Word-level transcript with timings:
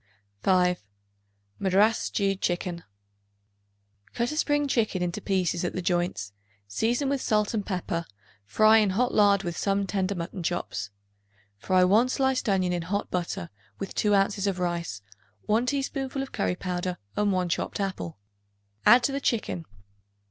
5. 0.41 0.81
Madras 1.59 1.99
Stewed 1.99 2.41
Chicken. 2.41 2.83
Cut 4.15 4.31
a 4.31 4.35
spring 4.35 4.67
chicken 4.67 5.03
into 5.03 5.21
pieces 5.21 5.63
at 5.63 5.73
the 5.73 5.81
joints; 5.83 6.33
season 6.67 7.07
with 7.07 7.21
salt 7.21 7.53
and 7.53 7.63
pepper 7.63 8.05
and 8.07 8.07
fry 8.43 8.79
in 8.79 8.89
hot 8.89 9.13
lard 9.13 9.43
with 9.43 9.55
some 9.55 9.85
tender 9.85 10.15
mutton 10.15 10.41
chops. 10.41 10.89
Fry 11.55 11.83
1 11.83 12.09
sliced 12.09 12.49
onion 12.49 12.73
in 12.73 12.81
hot 12.81 13.11
butter 13.11 13.51
with 13.77 13.93
2 13.93 14.15
ounces 14.15 14.47
of 14.47 14.57
rice, 14.57 15.03
1 15.45 15.67
teaspoonful 15.67 16.23
of 16.23 16.31
curry 16.31 16.55
powder 16.55 16.97
and 17.15 17.31
1 17.31 17.49
chopped 17.49 17.79
apple; 17.79 18.17
add 18.87 19.03
to 19.03 19.11
the 19.11 19.21
chicken. 19.21 19.65